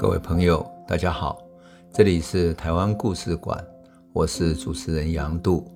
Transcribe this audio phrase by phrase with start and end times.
[0.00, 1.42] 各位朋友，大家好，
[1.92, 3.62] 这里是台湾故事馆，
[4.14, 5.70] 我是主持人杨度，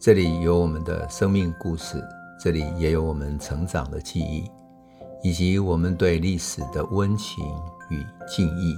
[0.00, 2.02] 这里有我们的生命故事，
[2.40, 4.50] 这里也有我们成长的记忆，
[5.22, 7.44] 以及我们对历史的温情
[7.88, 8.76] 与敬意。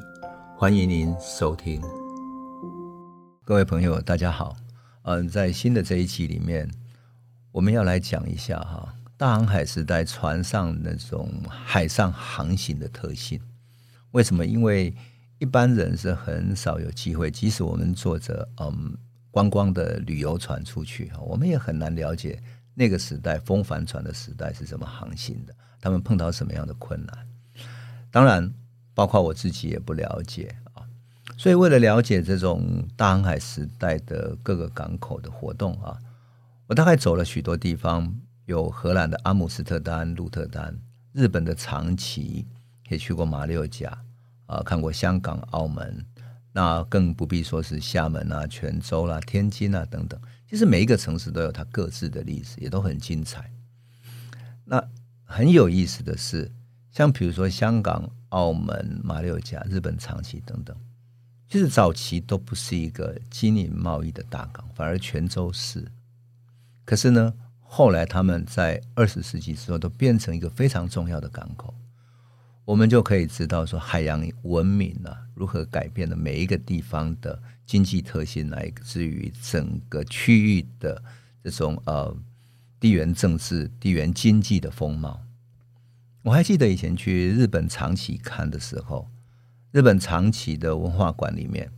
[0.55, 1.81] 欢迎您收听。
[3.47, 4.55] 各位朋友，大家好。
[5.05, 6.71] 嗯，在新的这一期里面，
[7.53, 13.41] 我们要来讲一下哈，大航海时代船上那种海上航行的特性。
[14.13, 14.45] 为什么？
[14.45, 14.95] 因为
[15.39, 18.97] 一般人是很少有机会，即使我们坐着嗯
[19.31, 22.43] 观光的旅游船出去，我们也很难了解
[22.75, 27.29] 那个时代风帆船的时代是怎么航行的，他们碰到什么样的困难。
[28.11, 28.53] 当然，
[28.95, 30.83] 包括我自己也不了解啊。
[31.37, 35.97] 所以，为了了解这种大航海时代的各个港口的活动啊，
[36.67, 38.13] 我大概走了许多地方，
[38.47, 40.75] 有荷兰的阿姆斯特丹、鹿特丹，
[41.13, 42.47] 日本的长崎。
[42.89, 43.97] 也去过马六甲
[44.47, 46.05] 啊，看过香港、澳门，
[46.53, 50.21] 那更不必说是厦门啊、泉州啦、天津啊等等。
[50.49, 53.51] 其实每一个城市都有它各自的历史，也都很精彩。
[54.65, 54.83] 那
[55.25, 56.51] 很有意思的是，
[56.91, 60.75] 像比如说香港、澳门、马六甲、日本长崎等等，
[61.49, 65.87] 其实早期都不是一个经营贸易的大港，反而泉州是。
[66.87, 71.75] 可是呢，后来他们在二十世纪之后，都变成一个非常重要的港口。
[72.69, 81.03] 我们就可以知道说，海洋文明啊，如何改变了每一个地方的经济特性，来自于整个区域的
[81.43, 82.15] 这种呃
[82.79, 85.19] 地缘政治、地缘经济的风貌。
[86.21, 89.09] 我还记得以前去日本长崎看的时候，
[89.73, 91.73] 日本长崎的文化馆里面，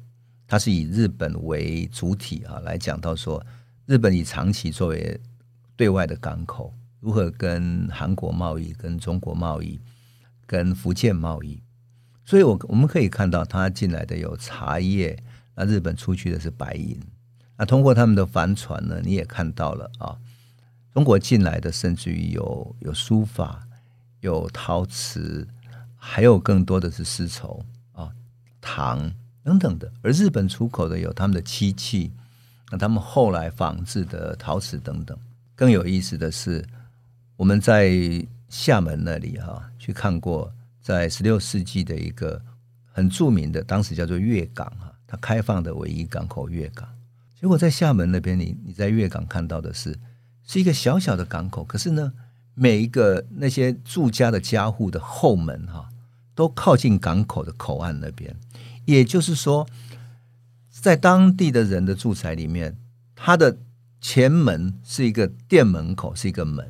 [0.49, 3.41] 它是以日本为主体啊，来讲到说，
[3.87, 5.21] 日本以长崎作为
[5.77, 9.79] 对外的港口，如何跟韩国贸易、跟中国贸易。
[10.51, 11.63] 跟福建贸易，
[12.25, 15.17] 所以我我们可以看到，他进来的有茶叶，
[15.55, 17.01] 那日本出去的是白银。
[17.57, 20.19] 那通过他们的帆船呢，你也看到了啊，
[20.93, 23.65] 中国进来的甚至于有有书法、
[24.23, 25.47] 有陶瓷，
[25.95, 28.11] 还有更多的是丝绸啊、
[28.61, 29.13] 糖
[29.45, 29.93] 等等的。
[30.03, 32.11] 而日本出口的有他们的漆器，
[32.73, 35.17] 那他们后来仿制的陶瓷等等。
[35.55, 36.67] 更有意思的是，
[37.37, 38.27] 我们在。
[38.51, 40.53] 厦门那里哈，去看过，
[40.83, 42.43] 在十六世纪的一个
[42.93, 46.87] 很著名的，当时叫做粤港哈，它开放的唯一港口粤港。
[47.41, 49.99] 结果在厦门那边，你你在粤港看到的是
[50.45, 52.13] 是一个小小的港口，可是呢，
[52.55, 55.89] 每一个那些住家的家户的后门哈，
[56.35, 58.37] 都靠近港口的口岸那边。
[58.85, 59.69] 也就是说，
[60.69, 62.77] 在当地的人的住宅里面，
[63.15, 63.59] 它的
[64.01, 66.69] 前门是一个店门口，是一个门。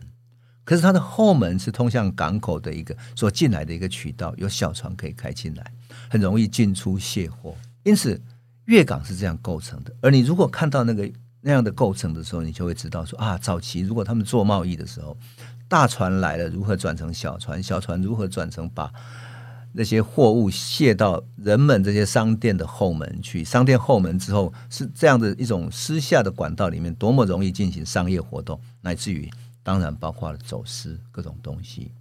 [0.65, 5.73] 可是它的后门是通向港口的一个所进来的一个渠道，有小船可以开进来，
[6.09, 7.57] 很容易进出卸货。
[7.83, 8.21] 因此，
[8.67, 9.93] 粤港是这样构成的。
[10.01, 11.11] 而你如果看到那个
[11.41, 15.17] 那样的构成的时候，你就会知道说啊，早期如果他们做贸易的时候，
[15.67, 18.93] 大船来了如何转成小船，小船如何转成把
[19.73, 29.29] 那些货物卸到人们这些商店的后门去，商店后门之后是这样的一种私下的管道里面，多么容易进行商业活动，乃至于。
[29.63, 31.93] 当然包括了走私各种东西。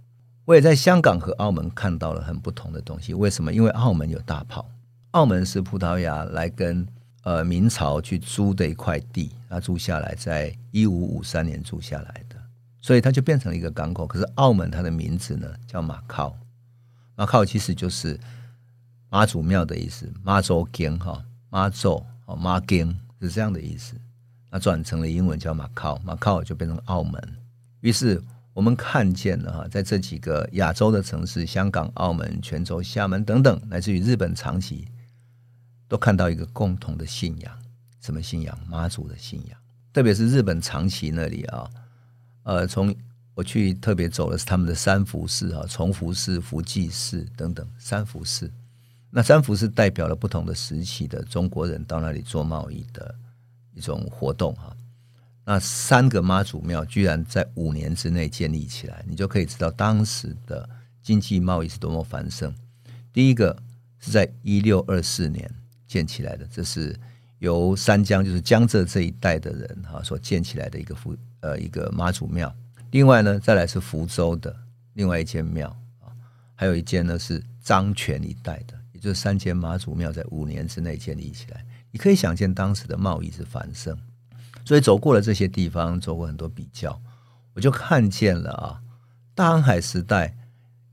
[0.44, 3.14] 我也在香港和澳门看到了很不同的东西。
[3.14, 3.52] 为什么？
[3.52, 4.68] 因为澳门有大炮，
[5.12, 6.84] 澳门是葡萄牙来跟
[7.22, 12.36] 呃明朝去租的一块地，他租下来，在一五五三年租下来的，
[12.80, 14.06] 所以它就变成了一个港口。
[14.06, 16.36] 可是澳门它的名字呢叫马靠，
[17.14, 18.18] 马靠其实就是
[19.08, 23.94] 妈祖庙的意思，妈祖经哈，妈祖哦妈经是这样的意思。
[24.50, 27.22] 那转成了英文叫马靠，马靠就变成澳门。
[27.80, 34.88] 于是我们看见了哈，在这几个亚洲的城市，香港、澳门、泉州、厦门等等，乃至于日本长崎，
[35.88, 37.58] 都看到一个共同的信仰，
[38.00, 38.58] 什么信仰？
[38.68, 39.58] 妈祖的信仰。
[39.92, 41.70] 特别是日本长崎那里啊，
[42.42, 42.94] 呃，从
[43.34, 48.50] 我去特别走的是他们的三福寺啊，崇福寺、福济寺等等三福寺。
[49.10, 53.14] 那三福寺代表了不同的时期的中国人到那里做贸易的
[53.72, 54.76] 一种活动哈。
[55.50, 60.70] 那三个妈祖庙居然在五年之内建立起来，你就可以知道当时的
[61.02, 62.54] 经济贸易是多么繁盛。
[63.12, 63.60] 第一个
[63.98, 65.52] 是在一六二四年
[65.88, 66.96] 建起来的，这是
[67.40, 72.54] 由三江，就是江浙这一带的人哈所建起来的一个福呃一个妈祖庙。
[72.92, 74.56] 另外呢，再来是福州的
[74.92, 75.68] 另外一间庙
[75.98, 76.14] 啊，
[76.54, 81.66] 还有一间呢是漳泉一带的，也就是三间妈祖庙在五年之内建立起来。
[81.90, 83.98] 你可以想见当时的贸易是繁盛。
[84.64, 87.00] 所以走过了这些地方，做过很多比较，
[87.54, 88.80] 我就看见了啊，
[89.34, 90.36] 大航海时代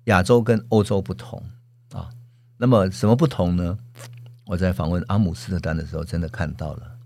[0.05, 1.43] 亚洲跟欧洲不同
[1.91, 2.09] 啊。
[2.57, 3.77] 那么什么不同呢？
[4.45, 6.97] 我在访问阿姆斯特丹的时候，真的看到了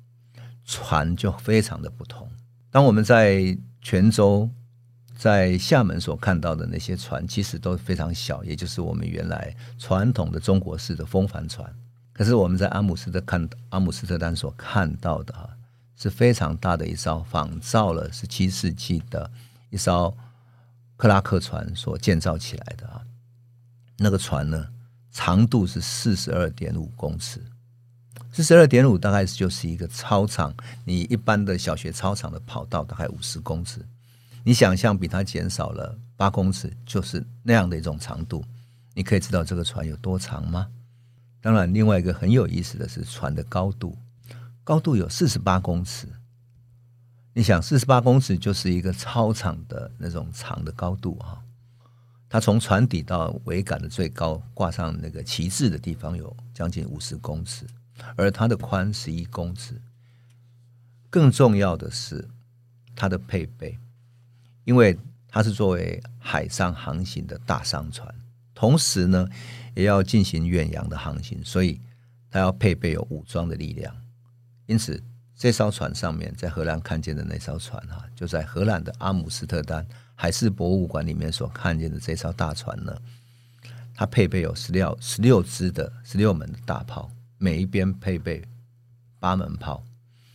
[0.64, 2.30] 船就非常的不同。
[2.70, 4.50] 当我们在泉州、
[5.18, 11.68] 在厦门所看到的那些船，其实都非常小，也就是我们原来传统的中国式的风帆船。
[12.14, 15.50] 可是我们在阿姆斯特看阿姆斯特丹所看到的哈，
[16.02, 19.30] 是非常大的一艘仿造了十七世纪的
[19.70, 20.12] 一艘
[20.98, 23.04] 克拉克船所建造起来的啊。
[23.98, 24.68] 那个船呢，
[25.12, 27.40] 长度是四十二点五公尺，
[28.32, 30.52] 四十二点五大概就是一个操场，
[30.86, 33.86] 你一般的小学操场的跑道大概五十公尺，
[34.44, 38.44] 你想象比它减少了八公尺，就是那样的一种长度，
[38.96, 40.68] 你可以知道这个船有多长吗？
[41.42, 43.96] 当然，另外一个很有意思的是船的高度，
[44.64, 46.08] 高度有四十八公尺，
[47.34, 51.42] 你想四十八公尺就是一个操场的那种长的高度哈。
[52.30, 57.66] 它从船底到桅杆的最高挂上那个旗帜的地方有将近五十公尺，
[58.16, 59.82] 而它的宽十一公尺。
[61.10, 62.26] 更重要的是
[62.96, 63.78] 它的配备，
[64.64, 64.98] 因为
[65.28, 68.14] 它是作为海上航行的大商船，
[68.54, 69.28] 同时呢
[69.76, 71.82] 也要进行远洋的航行，所以
[72.30, 73.94] 它要配备有武装的力量。
[74.66, 75.02] 因此，
[75.36, 79.86] 这艘船上面在荷兰看见的那艘船哈，就在荷兰的阿姆斯特丹。
[80.16, 82.96] 海事博物馆里面所看见的这艘大船呢，
[83.96, 87.10] 它配备有十六十六支的十六门大炮，
[87.40, 88.44] 每一边配备
[89.20, 89.84] 八门炮。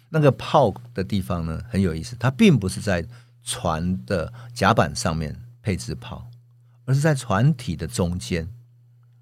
[0.08, 3.06] 那个炮的地方呢，很有意思，它并不是在
[3.44, 6.28] 船的甲板上面配置炮，
[6.84, 8.48] 而是在船体的中间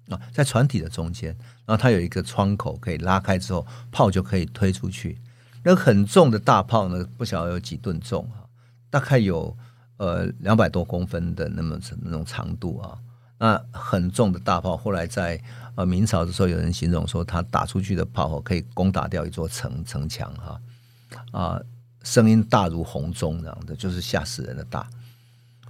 [0.09, 1.35] 啊，在船体的中间，
[1.65, 5.19] 然后它有一个窗口可以拉开之后，炮就可以推出去。
[5.63, 8.45] 那个很重的大炮呢，不晓得有几吨重啊，
[8.89, 9.55] 大概有。
[9.97, 12.99] 呃，两百多公分的那么那种长度啊，
[13.37, 15.41] 那很重的大炮，后来在
[15.75, 20.61] 呃明朝的时候，有人形容说，它打出去的炮火可以攻打掉一座城城墙哈
[21.31, 21.61] 啊，
[22.03, 24.85] 声音大如洪钟这样的，就是吓死人的大。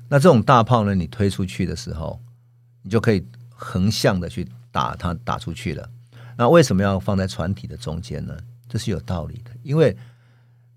[0.10, 2.20] 那这种大炮呢，你推出去的时候，
[2.82, 3.24] 你就可以
[3.56, 5.90] 横向的去打它，打出去了。
[6.38, 8.38] 那为什么要放在船体的中间呢？
[8.68, 9.96] 这是有道理的，因为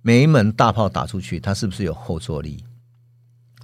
[0.03, 2.63] 每一门大炮打出去，它是不是有后坐力？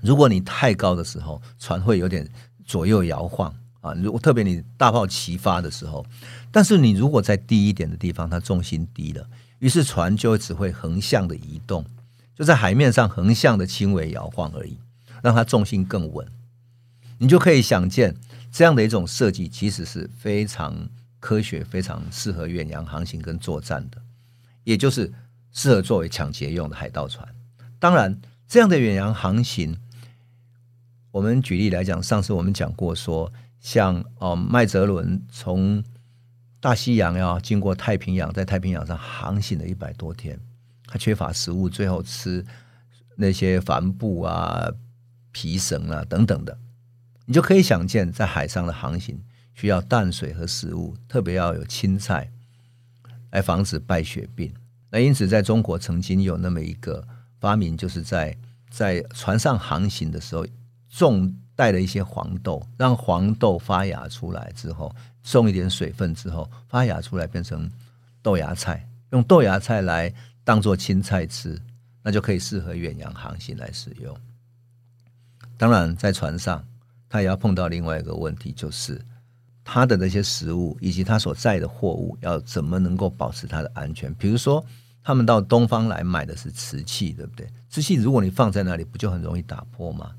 [0.03, 2.29] 如果你太高的时候，船会有点
[2.67, 3.95] 左右摇晃啊。
[3.95, 6.05] 如果特别你大炮齐发的时候，
[6.51, 9.27] 但是你如果在低一点的地方，它重心低了，
[9.61, 11.85] 于是船就只会横向的移动，
[12.35, 14.77] 就在海面上横向的轻微摇晃而已，
[15.23, 16.27] 让它重心更稳。
[17.19, 18.17] 你就可以想见，
[18.55, 24.01] 这样的一种设计其实是非常科学、非常适合远洋航行跟作战的，
[24.63, 25.13] 也就是
[25.51, 27.29] 适合作为抢劫用的海盗船。
[27.81, 28.17] 当然，
[28.47, 29.77] 这样的远洋航行。
[31.11, 35.83] 我们举例来讲，上次我们讲过说，像哦麦哲伦从
[36.61, 40.39] 大西洋要经过太平洋，在太平洋上航行了一百多天，
[40.87, 42.47] 他缺乏食物，最后吃
[43.17, 44.71] 那些帆布啊、
[45.33, 46.57] 皮绳啊等等的，
[47.27, 49.21] 你就可以想见，在海上的航行
[49.55, 52.31] 需要淡水和食物，特别要有青菜
[53.31, 54.53] 来防止败血病。
[54.91, 57.07] 那因此，在中国曾经有那么一个
[57.41, 58.37] 发明，就是在
[58.71, 60.47] 在船上航行的时候。
[60.97, 64.95] 种带了一些黄豆，让黄豆发芽出来之后，
[65.25, 67.69] 送一点水分之后，发芽出来变成
[68.23, 71.61] 豆芽菜，用豆芽菜来当做青菜吃，
[72.01, 74.17] 那就可以适合远洋航行来使用。
[75.57, 76.65] 当然，在船上，
[77.15, 79.01] 他也要碰到另外一个问题，就是
[79.63, 84.13] 他的那些食物以及他所载的货物要怎么能够保持它的安全。
[84.15, 84.67] 比如说，
[85.01, 87.49] 他们到东方来买的是瓷器，对不对？
[87.71, 90.11] 瓷器如果你放在那里，不就很容易打破吗？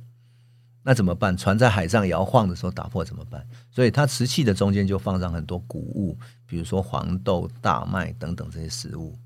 [0.83, 1.35] 那怎么办？
[1.35, 3.45] 船在海上摇晃的时候打破怎么办？
[3.69, 9.19] 所以他瓷器的中间就放上很多谷物，比如说黄豆、大麦等等这些食物。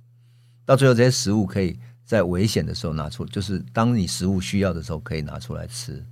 [0.66, 6.04] 到最后，这些食物可以在危险的时候拿出，就是当你食物需要的时候可以拿出来吃。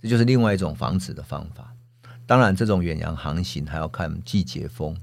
[0.00, 1.72] 这就是另外一种防止的方法。
[2.26, 4.96] 当然，这种远洋航行还要看季节风。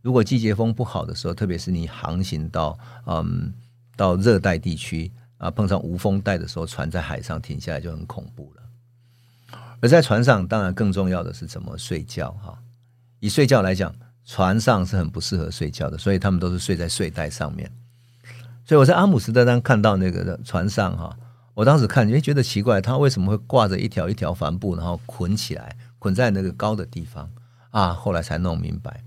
[0.00, 3.52] 如果季节风不好的时候，特别是你航行到嗯
[3.96, 9.58] 到热带地区啊，碰上无风带的时候，船在海上停下来就很恐怖了。
[9.80, 12.58] 而在船上，当然更重要的是怎么睡觉哈。
[13.20, 17.70] 以睡觉来讲，船上是很不适合睡觉的，所以他们都是睡在睡袋上面。
[18.64, 21.16] 所以我在阿姆斯特丹看到那个船上哈，
[21.54, 27.30] 我当时看，诶，觉得奇怪，他为什么会挂着一条一条帆布，然后捆起来，捆在那个高的地方
[27.70, 27.92] 啊？
[27.92, 29.02] 后来才弄明白，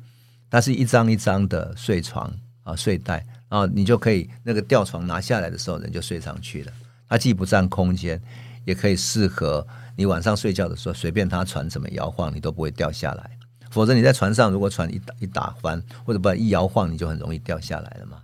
[0.49, 2.31] 它是一张一张的睡床
[2.63, 6.71] 啊，睡袋，然后你就可以那个吊床拿下来的时候，人就睡上去了。
[7.09, 8.21] 它既不占空间，
[8.63, 9.65] 也可以适合。
[9.95, 13.31] 你晚上睡觉的时候，随便它船怎么摇晃，你都不会掉下来。
[13.71, 18.21] 否则你在船上，如果船一打一打翻，或者把一摇晃，你就很容易掉下来了嘛。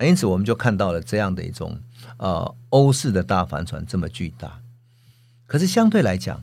[0.00, 1.78] 因此，我们就看到了这样的一种
[2.22, 4.60] 呃欧式的大帆船这么巨大。
[5.44, 6.40] 可是相对来讲，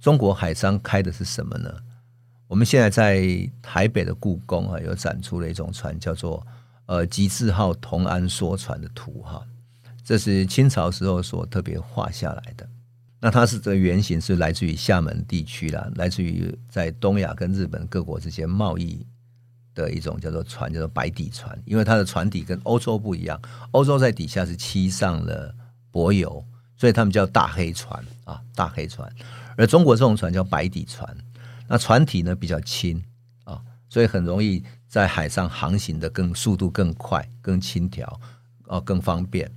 [0.00, 1.72] 中国海商开的是什么呢？
[2.48, 6.44] 我们现在在台北的故宫啊，有展出了一种船，叫做
[6.86, 9.46] 呃吉字号同安梭船的图哈。
[10.04, 12.68] 这是清朝时候所特别画下来的。
[13.20, 19.06] 那它是这原型是来自于厦门地区啦，来自于在东亚跟日本各国之间贸易
[19.74, 21.60] 的一种叫做船，叫做白底船。
[21.64, 23.40] 因为它的船底跟欧洲不一样，
[23.72, 25.54] 欧洲在底下是漆上了
[25.90, 26.44] 柏油，
[26.76, 29.10] 所以他们叫大黑船啊，大黑船。
[29.56, 31.16] 而中国这种船叫白底船，
[31.68, 33.02] 那船体呢比较轻
[33.44, 38.20] 啊，所以很容易在海上航行的更速度更快、更轻条
[38.66, 39.50] 啊，更方便。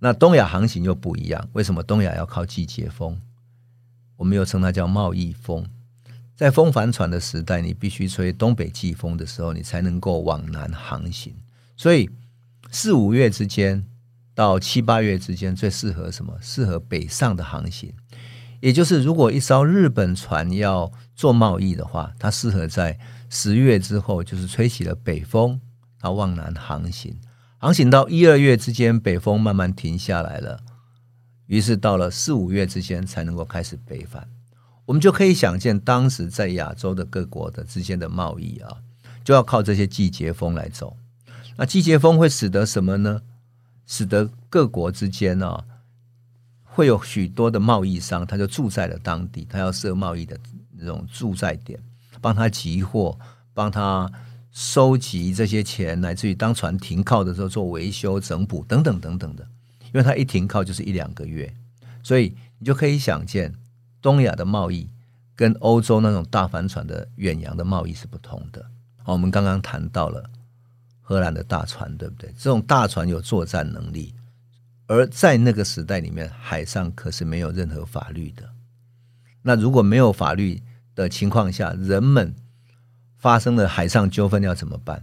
[0.00, 3.20] 那东亚航行又不一样，为什么东亚要靠季节风？
[4.16, 5.64] 我们又称它叫贸易风。
[6.38, 11.34] 在风帆船的时代，你必须吹东北季风的时候，你才能够往南航行。
[11.76, 12.08] 所以
[12.70, 13.84] 四五月之间
[14.36, 16.38] 到七八月之间最适合什么？
[16.40, 17.92] 适合北上的航行。
[18.60, 22.96] 也就是，如果一艘日本船要做贸易的话，它适合在
[23.28, 25.60] 十月之后，就是吹起了北风，
[25.98, 27.18] 它往南航行。
[27.58, 30.60] 航行到一二月之间，北风慢慢停下来了，
[31.46, 34.28] 于是到了四五月之间才能够开始北返。
[34.88, 38.78] 我们就可以想见，当时在亚洲的各国的之间的贸易啊，
[39.22, 40.96] 就要靠这些季节风来走。
[41.58, 43.20] 那季节风会使得什么呢？
[43.86, 45.62] 使得各国之间啊，
[46.64, 50.40] 会有许多的贸易商，他就住在了当地，他要设贸易的
[50.78, 51.78] 那种驻在点，
[52.22, 53.18] 帮他集货，
[53.52, 54.10] 帮他。
[54.50, 59.46] 收集这些钱，乃至于当船停靠的时候做维修、整补等等等等的，
[59.84, 61.54] 因为他一停靠就是一两个月，
[62.02, 63.54] 所以你就可以想见，
[64.00, 64.88] 东亚的贸易
[65.34, 68.64] 跟欧洲那种大帆船的远洋的贸易是不同的。
[69.02, 70.28] 好，我们刚刚谈到了
[71.00, 72.32] 荷兰的大船，对不对？
[72.36, 74.14] 这种大船有作战能力，
[74.86, 78.48] 而在那个时代里面，海上可是没有任何法律的。
[79.42, 80.62] 那如果没有法律
[80.94, 82.34] 的情况下，人们
[83.16, 85.02] 发生了海上纠纷要怎么办？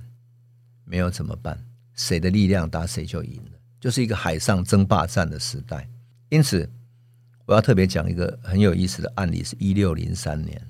[0.83, 1.65] 没有怎么办？
[1.95, 5.89] 谁的力量大，谁就赢了，就是一个海上争霸战的时代。
[6.29, 6.69] 因此，
[7.45, 10.61] 我要特别讲一个很有意思的案例，是一六零三年，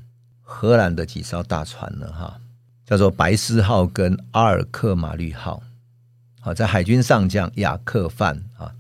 [0.42, 2.40] 荷兰的几艘大船呢，哈，
[2.86, 5.64] 叫做白丝号跟阿尔克马律号，
[6.40, 8.74] 好，在海军上将雅克范啊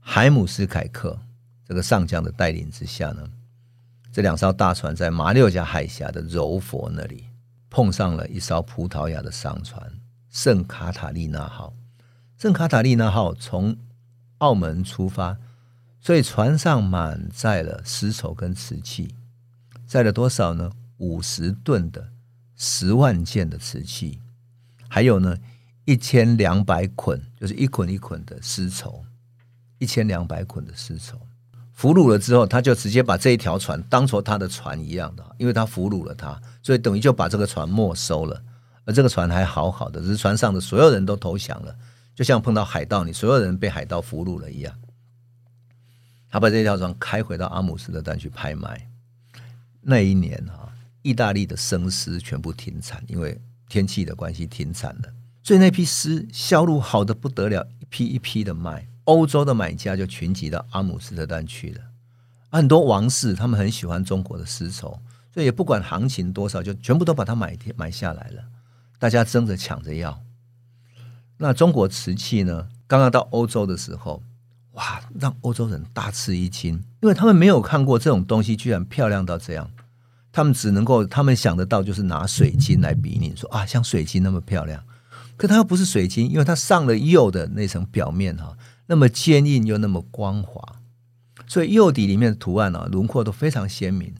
[0.00, 1.18] 海姆斯凯克
[1.66, 3.28] 这个上将的带领之下呢，
[4.12, 7.24] 这两艘大船在马六甲海峡的柔佛那里。
[7.68, 11.74] 碰上了一艘葡萄牙的商船“圣卡塔利娜号”。
[12.38, 13.76] 圣卡塔利娜号从
[14.38, 15.36] 澳门出发，
[16.06, 19.12] 所以船上满载了丝绸跟瓷器，
[19.88, 20.70] 载了多少呢？
[20.98, 22.10] 五十吨的
[22.54, 24.20] 十万件的瓷器，
[24.88, 25.36] 还有呢
[25.84, 29.04] 一千两百捆，就是一捆一捆的丝绸，
[29.80, 31.18] 一千两百捆的丝绸。
[31.72, 38.40] 俘虏了之后，他就直接把这一条船当做他的船一样的，因为他俘虏了他，所以等于就把这个船没收了。
[38.84, 41.74] 而这个船还好好的，只是船上的所有人都投降了，
[42.14, 44.72] 就像碰到海盗，你所有人被海盗俘虏了一样。
[46.36, 48.86] 他把这条船开回到阿姆斯特丹去拍卖。
[49.80, 50.68] 那一年啊，
[51.00, 53.40] 意大利的生丝全部停产，因为
[53.70, 58.86] 天气的关系停产了，所以那批丝销路好的不得了，一批一批的卖。
[59.04, 61.80] 欧洲的买家就群集到阿姆斯特丹去了，
[62.50, 65.00] 很多王室他们很喜欢中国的丝绸，
[65.32, 68.44] 所以也不管行情多少，就全部都把它买买下来了。
[68.98, 70.22] 大家争着抢着要。
[71.38, 72.68] 那中国瓷器呢？
[72.86, 74.22] 刚刚到欧洲的时候，
[74.76, 79.70] 哇，让欧洲人大吃一惊，因为他们没有看过这种东西居然漂亮到这样。
[80.32, 84.82] 他们只能够，他们想得到就是拿水晶来比拟，说啊，像水晶那么漂亮。
[85.36, 88.56] 可它又不是水晶，因为它上了釉的那层表面哈。
[88.86, 90.62] 那么坚硬又那么光滑，
[91.46, 94.14] 所以釉底里面的图案啊，轮廓都非常鲜明，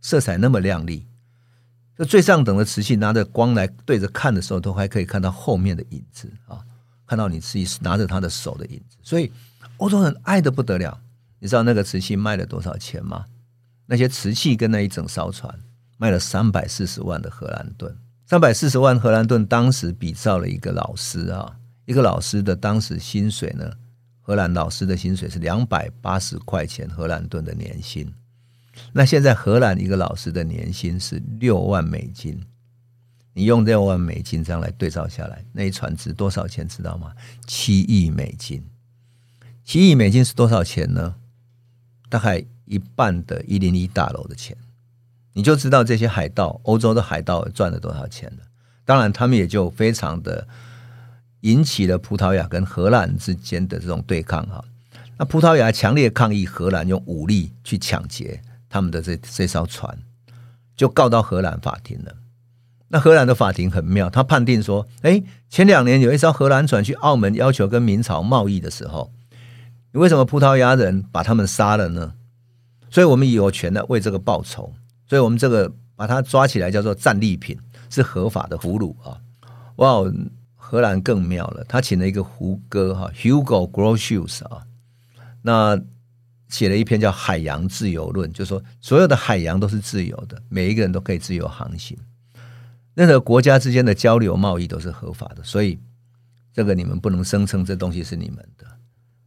[0.00, 1.06] 色彩那么亮丽。
[1.96, 6.60] 这最上等的瓷器拿着光来对着看的时候，都还可以看到后面的影子啊，
[7.06, 8.96] 看到你自己拿着他的手的影子。
[9.02, 9.32] 所以
[9.76, 11.00] 欧洲人爱得不得了。
[11.38, 13.26] 你知道那个瓷器卖了多少钱吗？
[13.86, 15.58] 那些瓷器跟那一整艘船
[15.98, 17.96] 卖了三百四十万的荷兰盾。
[18.26, 23.70] 三百四十万荷兰盾当时比照了一个老师啊，一个老师的当时薪水呢？
[24.20, 28.12] 荷兰老师的薪水是两百八十块钱荷兰盾的年薪，
[28.92, 32.42] 那现在荷兰一个老师的年薪是六万美金，
[33.36, 36.66] 你用六万美金这样来对照下来，那一船值多少钱？
[36.66, 37.12] 知道吗？
[37.46, 38.64] 七亿美金，
[39.62, 41.16] 七亿美金是多少钱呢？
[42.08, 44.56] 大概一半的一零一大楼的钱。
[45.34, 48.44] 你就知道这些海盗，欧洲的海盗赚了多少钱了。
[48.86, 50.48] 当然，他们也就非常的
[51.42, 54.64] 引起了葡萄牙跟荷兰之间的这种对抗哈。
[55.18, 58.40] 那葡萄牙强烈抗议荷兰用武力去抢劫
[58.70, 59.98] 他们的这这艘船，
[60.74, 62.16] 就告到荷兰法庭了。
[62.88, 69.12] 那荷兰的法庭很妙，他判定说：哎，前两年有一艘荷兰船去澳门要求跟明朝贸易的时候，
[69.92, 72.14] 你为什么葡萄牙人把他们杀了呢？
[72.90, 74.72] 所以我们有权呢为这个报仇。
[75.08, 77.56] 所以我们这个把他抓起来叫做战利品，
[77.88, 79.16] 是合法的俘虏啊！
[79.76, 80.02] 哇，
[80.56, 84.62] 荷兰更妙了，他请了一个胡歌哈，Hugo Grotius 啊。
[85.42, 85.80] 那
[86.48, 91.96] 写了一篇叫《海洋自由论》，就是说所有的海洋都是自由的，每一个人都可以自由航行，
[92.96, 95.78] 任何国家之间的交流贸易都是合法的，所以
[96.50, 98.66] 这个你们不能声称这东西是你们的。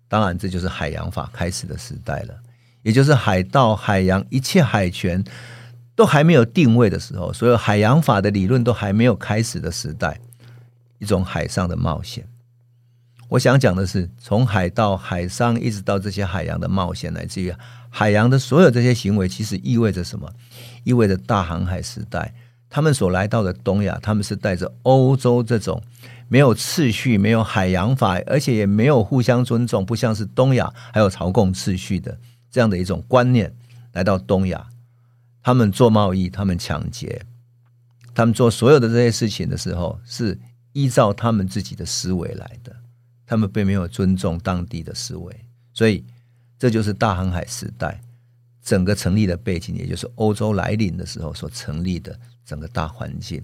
[0.08, 2.34] 当然，这就是海洋法开始的时代了，
[2.82, 5.24] 也就是海盗、海洋一切海权
[5.96, 10.20] 都还没有定位的时候，所有海洋法的理论都还没有开始的时代，
[10.98, 12.28] 一种海上的冒险。
[13.28, 17.54] 我想讲的是，从海盗、海商一直到这些海洋的冒险，来自于
[17.92, 20.28] 海洋的所有这些行为，其实意味着什么？
[20.84, 22.34] 意味着大航海时代，
[22.70, 25.82] 他们所来到的东亚，他们是带着欧洲这种
[26.28, 32.20] 没有次序、没有海洋法，而且也没有互相尊重，不像是东亚还有朝贡次序的
[32.52, 33.54] 这样的一种观念
[33.94, 34.68] 来到东亚。
[35.42, 37.26] 他们做贸易，他们抢劫，
[38.14, 40.38] 他们做所有的这些事情的时候，是
[40.74, 42.76] 依照他们自己的思维来的。
[43.26, 46.04] 他们并没有尊重当地的思维，所以
[46.58, 48.02] 这就是大航海时代
[48.62, 53.44] 整个成立的背景，也就是欧洲来临的时候所成立的整个大环境。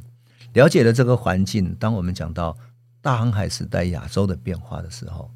[0.53, 2.57] 了解了这个环境，当我们讲到
[2.99, 5.29] 大航海时代亚洲的变化的时候，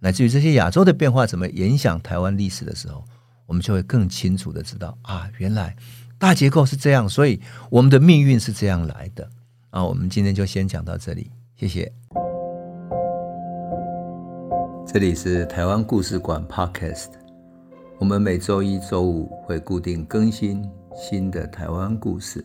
[0.00, 3.02] 乃至于这些亚洲的变化怎么影响台湾历史的时候，
[3.46, 5.74] 我们就会更清楚的知道啊，原来
[6.18, 7.40] 大结构是这样，所以
[7.70, 9.26] 我们的命运是这样来的。
[9.70, 11.90] 啊，我们今天就先讲到这里，谢谢。
[14.86, 17.08] 这里是台湾故事馆 Podcast，
[17.98, 20.62] 我们每周一、周五会固定更新
[20.94, 22.44] 新的台湾故事，